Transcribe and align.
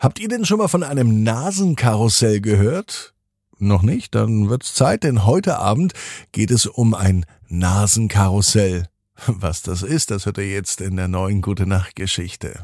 Habt 0.00 0.18
ihr 0.18 0.28
denn 0.28 0.46
schon 0.46 0.56
mal 0.56 0.68
von 0.68 0.82
einem 0.82 1.22
Nasenkarussell 1.24 2.40
gehört? 2.40 3.12
Noch 3.58 3.82
nicht? 3.82 4.14
Dann 4.14 4.48
wird's 4.48 4.72
Zeit, 4.72 5.04
denn 5.04 5.26
heute 5.26 5.58
Abend 5.58 5.92
geht 6.32 6.50
es 6.50 6.64
um 6.64 6.94
ein 6.94 7.26
Nasenkarussell. 7.48 8.86
Was 9.26 9.60
das 9.60 9.82
ist, 9.82 10.10
das 10.10 10.24
hört 10.24 10.38
ihr 10.38 10.50
jetzt 10.50 10.80
in 10.80 10.96
der 10.96 11.08
neuen 11.08 11.42
Gute 11.42 11.66
Nacht 11.66 11.96
Geschichte. 11.96 12.58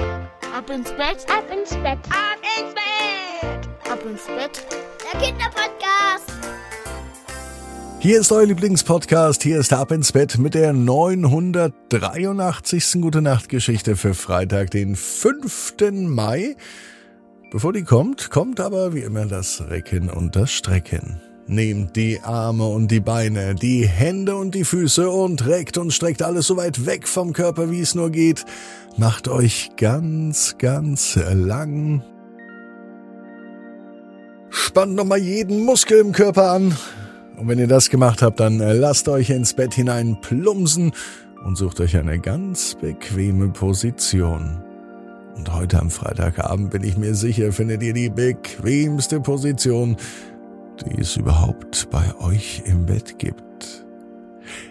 Ab 0.57 0.71
ins 0.71 0.89
Bett, 0.93 1.27
ab 1.29 1.45
ins 1.53 1.75
Bett, 1.75 1.99
ab 2.09 2.39
ins 2.59 2.73
Bett, 2.73 3.69
ab 3.93 4.01
ins 4.11 4.25
Bett. 4.25 4.65
Der 5.13 5.21
Kinderpodcast. 5.21 6.33
Hier 8.01 8.19
ist 8.19 8.33
euer 8.33 8.47
Lieblingspodcast, 8.47 9.43
hier 9.43 9.59
ist 9.59 9.75
Ab 9.75 9.93
ins 9.93 10.13
Bett 10.13 10.39
mit 10.39 10.55
der 10.55 10.73
983. 10.73 13.03
Gute 13.03 13.21
Nacht 13.21 13.51
Geschichte 13.51 13.97
für 13.97 14.15
Freitag, 14.15 14.71
den 14.71 14.97
5. 14.97 15.75
Mai. 16.07 16.57
Bevor 17.51 17.73
die 17.73 17.85
kommt, 17.85 18.31
kommt 18.31 18.59
aber 18.59 18.93
wie 18.93 19.01
immer 19.01 19.27
das 19.27 19.63
Recken 19.71 20.11
und 20.11 20.35
das 20.35 20.51
Strecken. 20.51 21.21
Nehmt 21.47 21.95
die 21.95 22.19
Arme 22.21 22.67
und 22.67 22.91
die 22.91 22.99
Beine, 22.99 23.55
die 23.55 23.87
Hände 23.87 24.35
und 24.35 24.57
die 24.57 24.65
Füße 24.65 25.09
und 25.09 25.47
reckt 25.47 25.79
und 25.79 25.93
streckt 25.93 26.23
alles 26.23 26.49
so 26.49 26.57
weit 26.57 26.87
weg 26.87 27.07
vom 27.07 27.33
Körper, 27.33 27.71
wie 27.71 27.81
es 27.81 27.95
nur 27.95 28.11
geht. 28.11 28.45
Macht 28.97 29.29
euch 29.29 29.71
ganz, 29.77 30.57
ganz 30.59 31.17
lang. 31.33 32.03
Spannt 34.51 34.97
nochmal 34.97 35.21
jeden 35.21 35.65
Muskel 35.65 36.01
im 36.01 36.11
Körper 36.11 36.51
an. 36.51 36.77
Und 37.37 37.47
wenn 37.47 37.61
ihr 37.61 37.69
das 37.69 37.91
gemacht 37.91 38.23
habt, 38.23 38.41
dann 38.41 38.59
lasst 38.59 39.09
euch 39.09 39.31
ins 39.31 39.55
Bett 39.55 39.73
hinein 39.73 40.21
plumsen 40.21 40.91
und 41.45 41.57
sucht 41.57 41.79
euch 41.81 41.97
eine 41.97 42.19
ganz 42.19 42.75
bequeme 42.75 43.51
Position. 43.51 44.66
Und 45.37 45.53
heute 45.53 45.81
am 45.81 45.91
Freitagabend 45.91 46.71
bin 46.71 46.83
ich 46.83 46.97
mir 46.97 47.15
sicher, 47.15 47.53
findet 47.53 47.83
ihr 47.83 47.93
die 47.93 48.09
bequemste 48.09 49.21
Position, 49.21 49.97
die 50.85 51.01
es 51.01 51.17
überhaupt 51.17 51.89
bei 51.91 52.15
euch 52.21 52.63
im 52.65 52.87
Bett 52.87 53.19
gibt. 53.19 53.85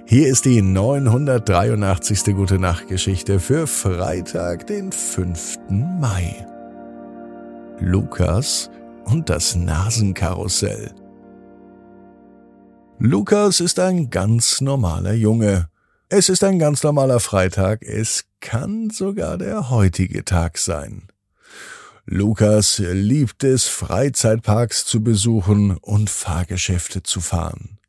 Hier 0.06 0.28
ist 0.28 0.46
die 0.46 0.62
983. 0.62 2.36
Gute 2.36 2.60
Nacht 2.60 2.88
Geschichte 2.88 3.40
für 3.40 3.68
Freitag, 3.68 4.68
den 4.68 4.92
5. 4.92 5.58
Mai. 5.70 6.46
Lukas 7.80 8.72
und 9.06 9.30
das 9.30 9.56
Nasenkarussell. 9.56 10.92
Lukas 12.98 13.60
ist 13.60 13.80
ein 13.80 14.10
ganz 14.10 14.62
normaler 14.62 15.14
Junge. 15.14 15.68
Es 16.08 16.30
ist 16.30 16.44
ein 16.44 16.60
ganz 16.60 16.82
normaler 16.84 17.20
Freitag, 17.20 17.82
es 17.82 18.26
kann 18.46 18.92
sogar 18.92 19.40
der 19.40 19.72
heutige 19.72 20.24
Tag 20.24 20.60
sein. 20.60 21.08
Lukas 22.06 22.78
liebt 22.78 23.44
es, 23.44 23.66
Freizeitparks 23.66 24.86
zu 24.86 25.04
besuchen 25.04 25.76
und 25.78 26.12
Fahrgeschäfte 26.12 27.02
zu 27.02 27.22
fahren. 27.22 27.80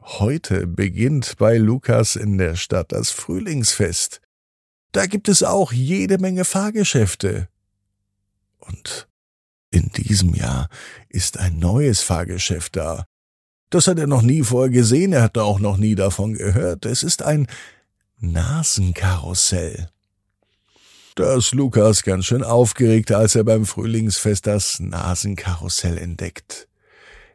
Heute 0.00 0.68
beginnt 0.68 1.36
bei 1.38 1.58
Lukas 1.58 2.14
in 2.14 2.38
der 2.38 2.54
Stadt 2.54 2.92
das 2.92 3.10
Frühlingsfest. 3.10 4.20
Da 4.92 5.06
gibt 5.06 5.28
es 5.28 5.42
auch 5.42 5.72
jede 5.72 6.18
Menge 6.18 6.44
Fahrgeschäfte. 6.44 7.48
Und 8.60 9.08
in 9.72 9.88
diesem 9.88 10.34
Jahr 10.34 10.68
ist 11.08 11.36
ein 11.36 11.58
neues 11.58 12.00
Fahrgeschäft 12.00 12.76
da. 12.76 13.06
Das 13.70 13.88
hat 13.88 13.98
er 13.98 14.06
noch 14.06 14.22
nie 14.22 14.44
vorher 14.44 14.70
gesehen, 14.70 15.12
er 15.12 15.22
hat 15.22 15.36
auch 15.36 15.58
noch 15.58 15.76
nie 15.76 15.96
davon 15.96 16.34
gehört. 16.34 16.86
Es 16.86 17.02
ist 17.02 17.22
ein 17.22 17.48
Nasenkarussell. 18.20 19.88
Da 21.14 21.36
ist 21.36 21.52
Lukas 21.54 22.02
ganz 22.02 22.26
schön 22.26 22.44
aufgeregt, 22.44 23.12
als 23.12 23.34
er 23.34 23.44
beim 23.44 23.64
Frühlingsfest 23.64 24.46
das 24.46 24.78
Nasenkarussell 24.78 25.96
entdeckt. 25.96 26.68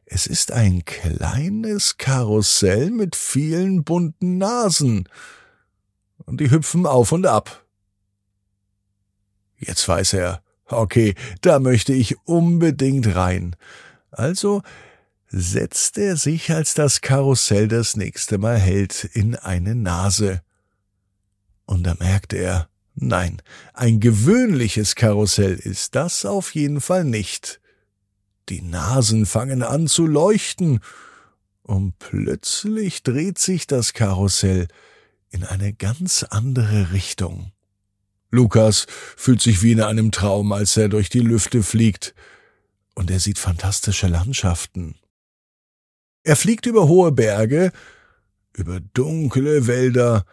Es 0.05 0.27
ist 0.27 0.51
ein 0.51 0.85
kleines 0.85 1.97
Karussell 1.97 2.91
mit 2.91 3.15
vielen 3.15 3.83
bunten 3.83 4.37
Nasen. 4.37 5.09
Und 6.25 6.39
die 6.39 6.51
hüpfen 6.51 6.85
auf 6.85 7.11
und 7.11 7.25
ab. 7.25 7.65
Jetzt 9.57 9.87
weiß 9.87 10.13
er, 10.13 10.43
okay, 10.67 11.15
da 11.41 11.59
möchte 11.59 11.93
ich 11.93 12.15
unbedingt 12.27 13.15
rein. 13.15 13.55
Also 14.11 14.61
setzt 15.27 15.97
er 15.97 16.15
sich, 16.15 16.51
als 16.51 16.75
das 16.75 17.01
Karussell 17.01 17.67
das 17.67 17.97
nächste 17.97 18.37
Mal 18.37 18.59
hält, 18.59 19.03
in 19.03 19.35
eine 19.35 19.73
Nase. 19.73 20.44
Und 21.65 21.83
da 21.83 21.95
merkt 21.95 22.33
er, 22.33 22.69
nein, 22.95 23.41
ein 23.73 23.99
gewöhnliches 23.99 24.95
Karussell 24.95 25.55
ist 25.55 25.95
das 25.95 26.25
auf 26.25 26.53
jeden 26.55 26.81
Fall 26.81 27.03
nicht. 27.03 27.59
Die 28.49 28.61
Nasen 28.61 29.25
fangen 29.25 29.63
an 29.63 29.87
zu 29.87 30.05
leuchten, 30.05 30.79
und 31.63 31.97
plötzlich 31.97 33.01
dreht 33.01 33.39
sich 33.39 33.65
das 33.65 33.93
Karussell 33.93 34.67
in 35.31 35.43
eine 35.43 35.73
ganz 35.73 36.21
andere 36.21 36.91
Richtung. 36.91 37.51
Lukas 38.29 38.85
fühlt 39.17 39.41
sich 39.41 39.63
wie 39.63 39.71
in 39.71 39.81
einem 39.81 40.11
Traum, 40.11 40.51
als 40.51 40.77
er 40.77 40.89
durch 40.89 41.09
die 41.09 41.21
Lüfte 41.21 41.63
fliegt, 41.63 42.13
und 42.93 43.09
er 43.09 43.19
sieht 43.19 43.39
fantastische 43.39 44.07
Landschaften. 44.07 44.95
Er 46.23 46.35
fliegt 46.35 46.67
über 46.67 46.87
hohe 46.87 47.11
Berge, 47.11 47.71
über 48.53 48.79
dunkle 48.79 49.67
Wälder 49.67 50.23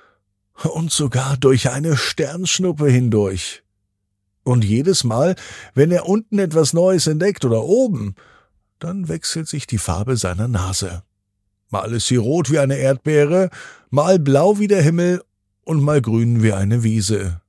und 0.54 0.90
sogar 0.90 1.36
durch 1.36 1.70
eine 1.70 1.96
Sternschnuppe 1.96 2.88
hindurch. 2.88 3.62
Und 4.44 4.64
jedes 4.64 5.04
Mal, 5.04 5.36
wenn 5.74 5.90
er 5.90 6.08
unten 6.08 6.38
etwas 6.38 6.72
Neues 6.72 7.06
entdeckt 7.06 7.44
oder 7.44 7.62
oben, 7.62 8.14
dann 8.78 9.08
wechselt 9.08 9.48
sich 9.48 9.66
die 9.66 9.78
Farbe 9.78 10.16
seiner 10.16 10.48
Nase. 10.48 11.02
Mal 11.70 11.92
ist 11.92 12.06
sie 12.06 12.16
rot 12.16 12.50
wie 12.50 12.58
eine 12.58 12.76
Erdbeere, 12.76 13.50
mal 13.90 14.18
blau 14.18 14.58
wie 14.58 14.66
der 14.66 14.82
Himmel 14.82 15.22
und 15.64 15.82
mal 15.82 16.02
grün 16.02 16.42
wie 16.42 16.52
eine 16.52 16.82
Wiese. 16.82 17.40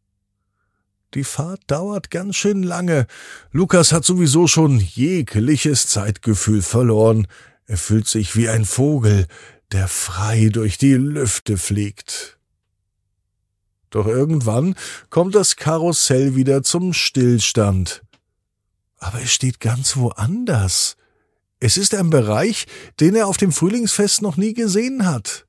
Die 1.14 1.24
Fahrt 1.24 1.62
dauert 1.68 2.10
ganz 2.10 2.36
schön 2.36 2.64
lange. 2.64 3.06
Lukas 3.52 3.92
hat 3.92 4.06
sowieso 4.06 4.48
schon 4.48 4.80
jegliches 4.80 5.88
Zeitgefühl 5.88 6.62
verloren. 6.62 7.28
Er 7.66 7.78
fühlt 7.78 8.08
sich 8.08 8.36
wie 8.36 8.50
ein 8.50 8.66
Vogel, 8.66 9.28
der 9.72 9.88
frei 9.88 10.50
durch 10.52 10.78
die 10.78 10.94
Lüfte 10.94 11.58
fliegt. 11.58 12.38
Doch 13.94 14.08
irgendwann 14.08 14.74
kommt 15.12 15.36
das 15.36 15.56
Karussell 15.56 16.36
wieder 16.36 16.64
zum 16.64 16.94
Stillstand. 16.94 18.02
Aber 18.98 19.22
es 19.22 19.32
steht 19.32 19.60
ganz 19.60 19.98
woanders. 19.98 20.98
Es 21.60 21.78
ist 21.78 21.94
ein 21.94 22.10
Bereich, 22.10 22.66
den 23.00 23.14
er 23.14 23.28
auf 23.28 23.38
dem 23.38 23.52
Frühlingsfest 23.52 24.24
noch 24.24 24.36
nie 24.36 24.56
gesehen 24.56 25.06
hat. 25.06 25.46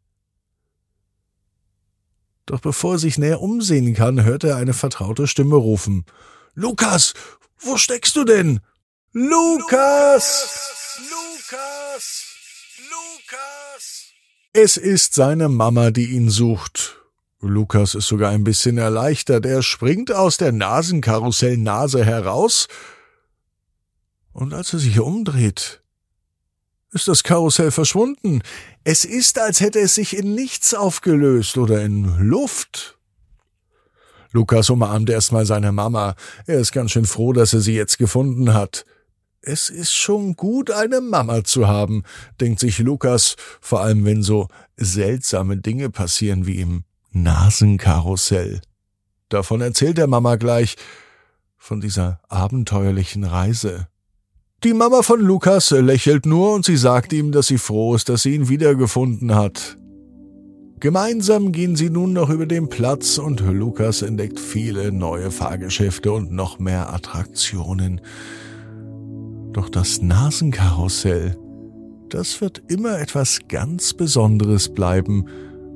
Doch 2.44 2.60
bevor 2.60 2.96
er 2.96 2.98
sich 2.98 3.16
näher 3.16 3.40
umsehen 3.40 3.94
kann, 3.94 4.24
hört 4.24 4.44
er 4.44 4.56
eine 4.56 4.74
vertraute 4.74 5.26
Stimme 5.26 5.56
rufen. 5.56 6.04
Lukas, 6.52 7.14
wo 7.60 7.78
steckst 7.78 8.14
du 8.14 8.24
denn? 8.24 8.60
Lukas! 9.12 10.98
Lukas! 11.08 12.24
Lukas! 12.90 14.04
Es 14.52 14.76
ist 14.76 15.14
seine 15.14 15.48
Mama, 15.48 15.90
die 15.90 16.10
ihn 16.10 16.28
sucht. 16.28 17.03
Lukas 17.48 17.94
ist 17.94 18.06
sogar 18.06 18.30
ein 18.30 18.44
bisschen 18.44 18.78
erleichtert. 18.78 19.46
Er 19.46 19.62
springt 19.62 20.12
aus 20.12 20.36
der 20.36 20.52
Nasenkarussellnase 20.52 22.04
heraus, 22.04 22.68
und 24.34 24.52
als 24.52 24.72
er 24.72 24.80
sich 24.80 24.98
umdreht, 24.98 25.80
ist 26.90 27.08
das 27.08 27.22
Karussell 27.22 27.70
verschwunden. 27.70 28.42
Es 28.82 29.04
ist, 29.04 29.38
als 29.38 29.60
hätte 29.60 29.78
es 29.78 29.94
sich 29.94 30.16
in 30.16 30.34
nichts 30.34 30.74
aufgelöst 30.74 31.56
oder 31.56 31.82
in 31.82 32.18
Luft. 32.18 32.98
Lukas 34.32 34.70
umarmt 34.70 35.08
erstmal 35.08 35.46
seine 35.46 35.70
Mama. 35.70 36.16
Er 36.46 36.58
ist 36.58 36.72
ganz 36.72 36.90
schön 36.90 37.06
froh, 37.06 37.32
dass 37.32 37.52
er 37.52 37.60
sie 37.60 37.74
jetzt 37.74 37.98
gefunden 37.98 38.54
hat. 38.54 38.84
Es 39.40 39.70
ist 39.70 39.92
schon 39.92 40.34
gut, 40.34 40.72
eine 40.72 41.00
Mama 41.00 41.44
zu 41.44 41.68
haben, 41.68 42.02
denkt 42.40 42.58
sich 42.58 42.78
Lukas, 42.78 43.36
vor 43.60 43.82
allem 43.82 44.04
wenn 44.04 44.22
so 44.22 44.48
seltsame 44.76 45.58
Dinge 45.58 45.90
passieren 45.90 46.46
wie 46.46 46.60
im 46.60 46.84
Nasenkarussell. 47.14 48.60
Davon 49.28 49.60
erzählt 49.60 49.98
der 49.98 50.06
Mama 50.06 50.36
gleich, 50.36 50.76
von 51.56 51.80
dieser 51.80 52.20
abenteuerlichen 52.28 53.24
Reise. 53.24 53.88
Die 54.64 54.74
Mama 54.74 55.02
von 55.02 55.20
Lukas 55.20 55.70
lächelt 55.70 56.26
nur 56.26 56.52
und 56.52 56.64
sie 56.64 56.76
sagt 56.76 57.12
ihm, 57.12 57.32
dass 57.32 57.46
sie 57.46 57.58
froh 57.58 57.94
ist, 57.94 58.08
dass 58.08 58.22
sie 58.22 58.34
ihn 58.34 58.48
wiedergefunden 58.48 59.34
hat. 59.34 59.78
Gemeinsam 60.80 61.52
gehen 61.52 61.76
sie 61.76 61.88
nun 61.88 62.12
noch 62.12 62.28
über 62.28 62.46
den 62.46 62.68
Platz 62.68 63.16
und 63.16 63.40
Lukas 63.40 64.02
entdeckt 64.02 64.38
viele 64.38 64.92
neue 64.92 65.30
Fahrgeschäfte 65.30 66.12
und 66.12 66.32
noch 66.32 66.58
mehr 66.58 66.92
Attraktionen. 66.92 68.02
Doch 69.52 69.70
das 69.70 70.02
Nasenkarussell, 70.02 71.38
das 72.10 72.40
wird 72.40 72.62
immer 72.68 72.98
etwas 72.98 73.40
ganz 73.48 73.94
Besonderes 73.94 74.68
bleiben 74.74 75.26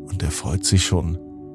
und 0.06 0.23
er 0.23 0.31
freut 0.31 0.64
sich 0.64 0.84
schon, 0.84 1.19